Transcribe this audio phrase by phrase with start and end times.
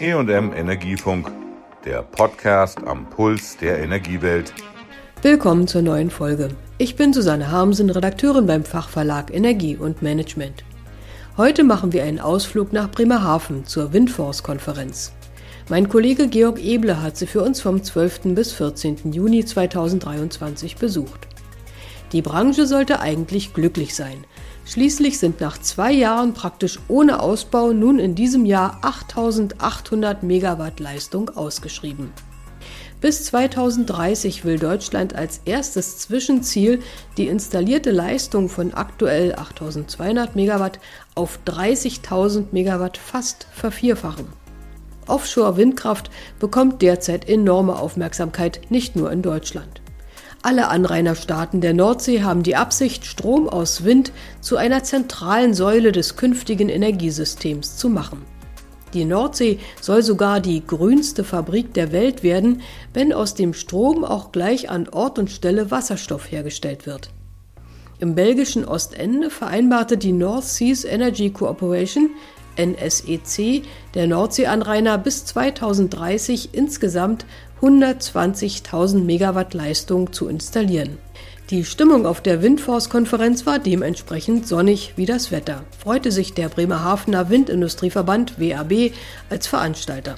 [0.00, 1.28] EM Energiefunk,
[1.84, 4.54] der Podcast am Puls der Energiewelt.
[5.22, 6.50] Willkommen zur neuen Folge.
[6.78, 10.62] Ich bin Susanne Harmsen, Redakteurin beim Fachverlag Energie und Management.
[11.36, 15.12] Heute machen wir einen Ausflug nach Bremerhaven zur Windforce-Konferenz.
[15.68, 18.36] Mein Kollege Georg Eble hat sie für uns vom 12.
[18.36, 19.12] bis 14.
[19.12, 21.26] Juni 2023 besucht.
[22.12, 24.24] Die Branche sollte eigentlich glücklich sein.
[24.68, 31.30] Schließlich sind nach zwei Jahren praktisch ohne Ausbau nun in diesem Jahr 8800 Megawatt Leistung
[31.30, 32.12] ausgeschrieben.
[33.00, 36.80] Bis 2030 will Deutschland als erstes Zwischenziel
[37.16, 40.80] die installierte Leistung von aktuell 8200 Megawatt
[41.14, 44.26] auf 30.000 Megawatt fast vervierfachen.
[45.06, 49.80] Offshore-Windkraft bekommt derzeit enorme Aufmerksamkeit, nicht nur in Deutschland.
[50.42, 56.16] Alle Anrainerstaaten der Nordsee haben die Absicht, Strom aus Wind zu einer zentralen Säule des
[56.16, 58.24] künftigen Energiesystems zu machen.
[58.94, 62.62] Die Nordsee soll sogar die grünste Fabrik der Welt werden,
[62.94, 67.10] wenn aus dem Strom auch gleich an Ort und Stelle Wasserstoff hergestellt wird.
[67.98, 72.10] Im belgischen Ostende vereinbarte die North Seas Energy Cooperation
[72.58, 73.62] NSEC
[73.94, 77.24] der Nordseeanrainer bis 2030 insgesamt
[77.62, 80.98] 120.000 Megawatt Leistung zu installieren.
[81.50, 87.30] Die Stimmung auf der Windforce-Konferenz war dementsprechend sonnig wie das Wetter, freute sich der Bremerhavener
[87.30, 88.92] Windindustrieverband WAB
[89.30, 90.16] als Veranstalter.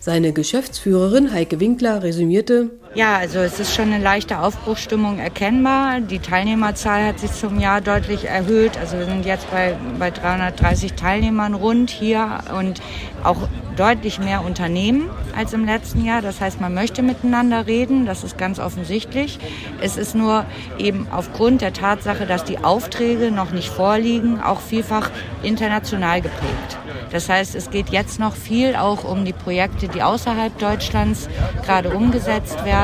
[0.00, 6.00] Seine Geschäftsführerin Heike Winkler resümierte, ja, also es ist schon eine leichte Aufbruchsstimmung erkennbar.
[6.00, 8.76] Die Teilnehmerzahl hat sich zum Jahr deutlich erhöht.
[8.78, 12.82] Also wir sind jetzt bei, bei 330 Teilnehmern rund hier und
[13.22, 16.20] auch deutlich mehr Unternehmen als im letzten Jahr.
[16.20, 19.38] Das heißt, man möchte miteinander reden, das ist ganz offensichtlich.
[19.80, 20.44] Es ist nur
[20.76, 25.10] eben aufgrund der Tatsache, dass die Aufträge noch nicht vorliegen, auch vielfach
[25.42, 26.78] international geprägt.
[27.10, 31.28] Das heißt, es geht jetzt noch viel auch um die Projekte, die außerhalb Deutschlands
[31.64, 32.79] gerade umgesetzt werden.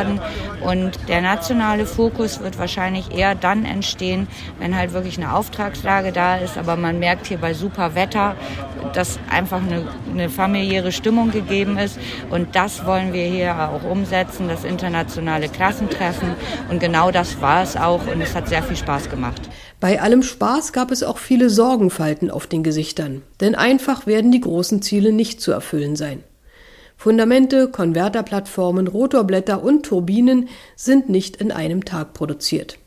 [0.62, 4.26] Und der nationale Fokus wird wahrscheinlich eher dann entstehen,
[4.58, 6.58] wenn halt wirklich eine Auftragslage da ist.
[6.58, 8.34] Aber man merkt hier bei super Wetter,
[8.92, 11.98] dass einfach eine, eine familiäre Stimmung gegeben ist.
[12.30, 16.34] Und das wollen wir hier auch umsetzen, das internationale Klassentreffen.
[16.68, 18.06] Und genau das war es auch.
[18.06, 19.42] Und es hat sehr viel Spaß gemacht.
[19.78, 24.40] Bei allem Spaß gab es auch viele Sorgenfalten auf den Gesichtern, denn einfach werden die
[24.40, 26.24] großen Ziele nicht zu erfüllen sein.
[26.96, 32.78] Fundamente, Konverterplattformen, Rotorblätter und Turbinen sind nicht in einem Tag produziert.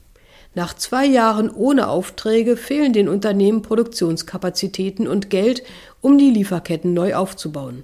[0.56, 5.64] Nach zwei Jahren ohne Aufträge fehlen den Unternehmen Produktionskapazitäten und Geld,
[6.02, 7.84] um die Lieferketten neu aufzubauen.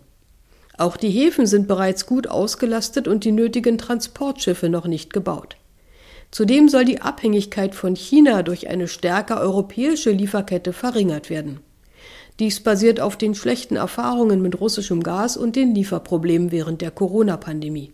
[0.77, 5.55] Auch die Häfen sind bereits gut ausgelastet und die nötigen Transportschiffe noch nicht gebaut.
[6.31, 11.59] Zudem soll die Abhängigkeit von China durch eine stärker europäische Lieferkette verringert werden.
[12.39, 17.93] Dies basiert auf den schlechten Erfahrungen mit russischem Gas und den Lieferproblemen während der Corona-Pandemie.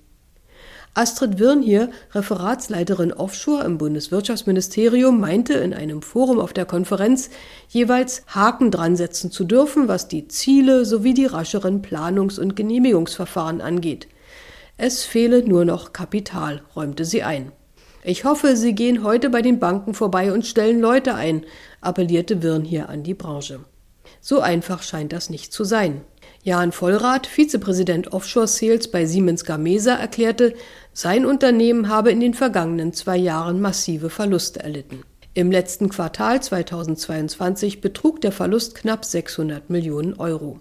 [0.93, 7.29] Astrid Wirn hier, Referatsleiterin Offshore im Bundeswirtschaftsministerium, meinte in einem Forum auf der Konferenz,
[7.69, 13.61] jeweils Haken dran setzen zu dürfen, was die Ziele sowie die rascheren Planungs- und Genehmigungsverfahren
[13.61, 14.09] angeht.
[14.75, 17.53] Es fehle nur noch Kapital, räumte sie ein.
[18.03, 21.45] Ich hoffe, Sie gehen heute bei den Banken vorbei und stellen Leute ein,
[21.79, 23.61] appellierte Wirn hier an die Branche.
[24.21, 26.01] So einfach scheint das nicht zu sein.
[26.43, 30.53] Jan Vollrath, Vizepräsident Offshore Sales bei Siemens Gamesa, erklärte,
[30.93, 35.03] sein Unternehmen habe in den vergangenen zwei Jahren massive Verluste erlitten.
[35.33, 40.59] Im letzten Quartal 2022 betrug der Verlust knapp 600 Millionen Euro.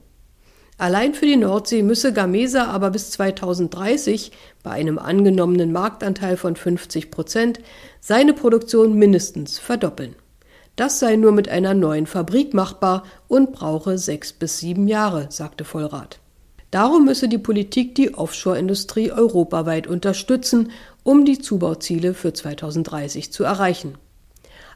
[0.79, 4.33] Allein für die Nordsee müsse Gamesa aber bis 2030
[4.63, 7.61] bei einem angenommenen Marktanteil von 50 Prozent
[8.01, 10.15] seine Produktion mindestens verdoppeln.
[10.81, 15.65] Das sei nur mit einer neuen Fabrik machbar und brauche sechs bis sieben Jahre, sagte
[15.65, 16.21] Vollrath.
[16.71, 20.71] Darum müsse die Politik die Offshore-Industrie europaweit unterstützen,
[21.03, 23.99] um die Zubauziele für 2030 zu erreichen.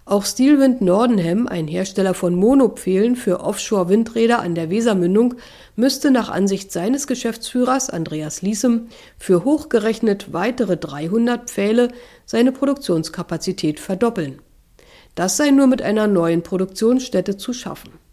[0.05, 5.37] Auch Steelwind Nordenham, ein Hersteller von Monopfählen für Offshore-Windräder an der Wesermündung,
[5.75, 11.89] müsste nach Ansicht seines Geschäftsführers Andreas Liesem für hochgerechnet weitere 300 Pfähle
[12.27, 14.44] seine Produktionskapazität verdoppeln.
[15.15, 18.04] Das sei nur mit einer neuen Produktionsstätte zu schaffen.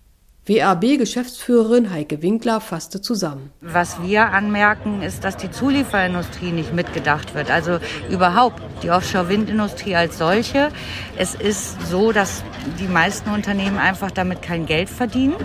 [0.48, 3.52] WAB-Geschäftsführerin Heike Winkler fasste zusammen.
[3.62, 7.52] Was wir anmerken, ist, dass die Zulieferindustrie nicht mitgedacht wird.
[7.52, 7.78] Also
[8.10, 10.70] überhaupt die Offshore-Windindustrie als solche.
[11.16, 12.44] Es ist so, dass
[12.80, 15.36] die meisten Unternehmen einfach damit kein Geld verdienen.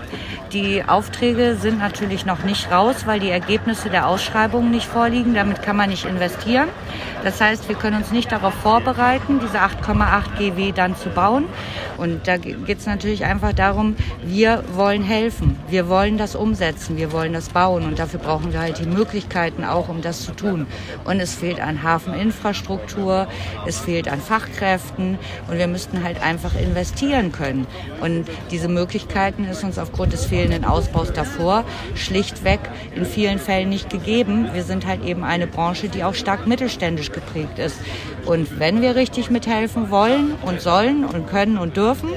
[0.55, 5.35] Die Aufträge sind natürlich noch nicht raus, weil die Ergebnisse der Ausschreibungen nicht vorliegen.
[5.35, 6.71] Damit kann man nicht investieren.
[7.23, 11.45] Das heißt, wir können uns nicht darauf vorbereiten, diese 8,8 GW dann zu bauen.
[11.99, 16.97] Und da geht es natürlich einfach darum, wir wollen wollen helfen, wir wollen das umsetzen,
[16.97, 20.31] wir wollen das bauen und dafür brauchen wir halt die Möglichkeiten auch, um das zu
[20.31, 20.69] tun.
[21.05, 23.27] Und es fehlt an Hafeninfrastruktur,
[23.67, 25.19] es fehlt an Fachkräften
[25.49, 27.67] und wir müssten halt einfach investieren können.
[28.01, 31.65] Und diese Möglichkeiten ist uns aufgrund des fehlenden Ausbaus davor
[31.97, 32.61] schlichtweg
[32.95, 34.51] in vielen Fällen nicht gegeben.
[34.53, 37.81] Wir sind halt eben eine Branche, die auch stark mittelständisch geprägt ist.
[38.25, 42.11] Und wenn wir richtig mithelfen wollen und sollen und können und dürfen,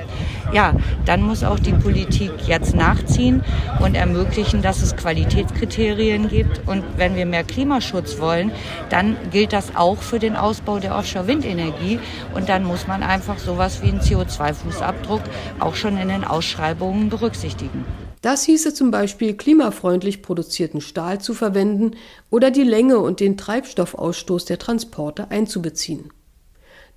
[0.51, 0.73] ja,
[1.05, 3.43] dann muss auch die Politik jetzt nachziehen
[3.79, 6.67] und ermöglichen, dass es Qualitätskriterien gibt.
[6.67, 8.51] Und wenn wir mehr Klimaschutz wollen,
[8.89, 11.99] dann gilt das auch für den Ausbau der Offshore-Windenergie.
[12.33, 15.21] Und dann muss man einfach sowas wie einen CO2-Fußabdruck
[15.59, 17.85] auch schon in den Ausschreibungen berücksichtigen.
[18.21, 21.91] Das hieße zum Beispiel klimafreundlich produzierten Stahl zu verwenden
[22.29, 26.11] oder die Länge und den Treibstoffausstoß der Transporte einzubeziehen.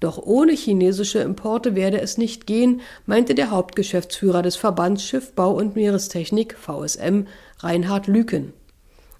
[0.03, 5.77] Doch ohne chinesische Importe werde es nicht gehen, meinte der Hauptgeschäftsführer des Verbands Schiffbau und
[5.77, 7.29] Meerestechnik VSM,
[7.61, 8.53] Reinhard Lüken.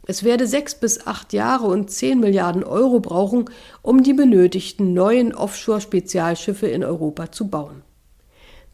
[0.09, 3.45] Es werde sechs bis acht Jahre und zehn Milliarden Euro brauchen,
[3.83, 7.83] um die benötigten neuen Offshore-Spezialschiffe in Europa zu bauen.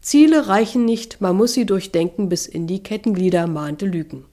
[0.01, 4.25] Ziele reichen nicht, man muss sie durchdenken bis in die Kettenglieder, mahnte Lüken.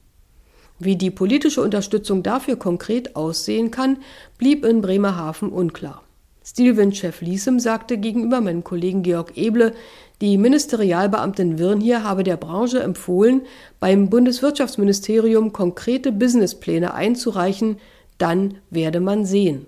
[0.79, 3.99] Wie die politische Unterstützung dafür konkret aussehen kann,
[4.39, 6.06] blieb in Bremerhaven unklar.
[6.49, 9.75] Stilwind-Chef Liesem sagte gegenüber meinem Kollegen Georg Eble,
[10.21, 13.43] die Ministerialbeamtin Wirnhier habe der Branche empfohlen,
[13.81, 17.79] beim Bundeswirtschaftsministerium konkrete Businesspläne einzureichen,
[18.19, 19.67] dann werde man sehen.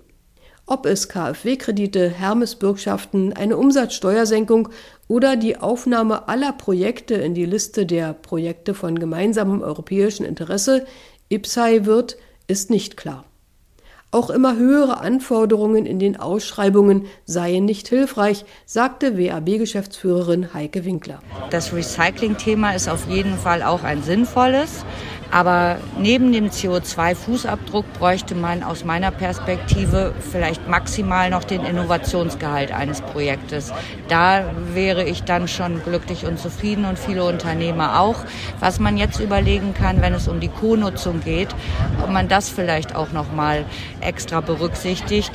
[0.67, 4.69] Ob es KfW-Kredite, Hermes-Bürgschaften, eine Umsatzsteuersenkung
[5.09, 10.87] oder die Aufnahme aller Projekte in die Liste der Projekte von gemeinsamem europäischen Interesse
[11.29, 13.25] IPSAI wird, ist nicht klar.
[14.11, 21.19] Auch immer höhere Anforderungen in den Ausschreibungen seien nicht hilfreich, sagte WAB-Geschäftsführerin Heike Winkler.
[21.51, 24.87] Das Recycling-Thema ist auf jeden Fall auch ein sinnvolles.
[25.31, 33.03] Aber neben dem CO2-Fußabdruck bräuchte man aus meiner Perspektive vielleicht maximal noch den Innovationsgehalt eines
[33.03, 33.73] Projektes.
[34.09, 38.17] Da wäre ich dann schon glücklich und zufrieden und viele Unternehmer auch.
[38.61, 41.49] Was man jetzt überlegen kann, wenn es um die Co-Nutzung geht,
[42.03, 43.67] ob man das vielleicht auch noch mal
[44.01, 45.33] extra berücksichtigt.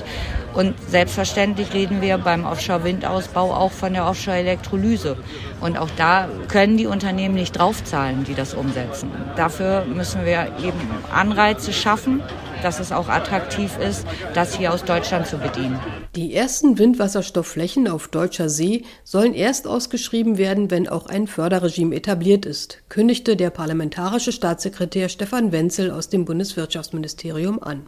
[0.54, 5.18] Und selbstverständlich reden wir beim Offshore-Windausbau auch von der Offshore-Elektrolyse.
[5.62, 9.10] Und auch da können die Unternehmen nicht draufzahlen, die das umsetzen.
[9.36, 10.80] Dafür müssen wir eben
[11.12, 12.22] Anreize schaffen,
[12.62, 15.80] dass es auch attraktiv ist, das hier aus Deutschland zu bedienen.
[16.16, 22.46] Die ersten Windwasserstoffflächen auf deutscher See sollen erst ausgeschrieben werden, wenn auch ein Förderregime etabliert
[22.46, 27.88] ist, kündigte der parlamentarische Staatssekretär Stefan Wenzel aus dem Bundeswirtschaftsministerium an.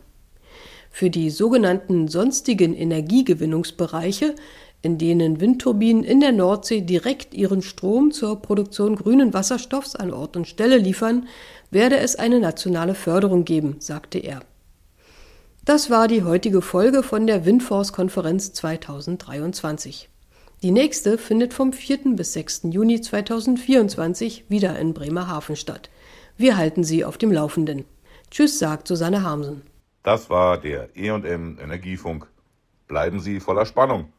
[0.97, 4.33] Für die sogenannten sonstigen Energiegewinnungsbereiche,
[4.81, 10.37] in denen Windturbinen in der Nordsee direkt ihren Strom zur Produktion grünen Wasserstoffs an Ort
[10.37, 11.27] und Stelle liefern,
[11.69, 14.39] werde es eine nationale Förderung geben, sagte er.
[15.65, 20.07] Das war die heutige Folge von der Windforce-Konferenz 2023.
[20.63, 22.15] Die nächste findet vom 4.
[22.15, 22.67] bis 6.
[22.69, 25.89] Juni 2024 wieder in Bremerhaven statt.
[26.37, 27.83] Wir halten Sie auf dem Laufenden.
[28.31, 29.74] Tschüss, sagt Susanne Harmsen.
[30.05, 32.27] Das war der E&M Energiefunk.
[32.87, 34.13] Bleiben Sie voller Spannung.